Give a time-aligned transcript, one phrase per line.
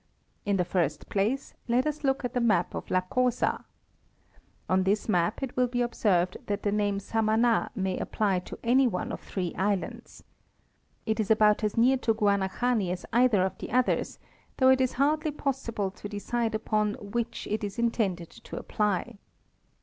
[0.47, 4.45] In the first place, let us look at the map of la Cosa* (see plate
[4.67, 4.67] 10).
[4.79, 8.87] On this map it will be observed that the name Saman4 may apply to any
[8.87, 10.23] one of three islands.
[11.05, 14.17] It is about as near to Guanahani as either of the others,
[14.57, 19.19] though it is hardly possible to decide upon which it is intended to apply.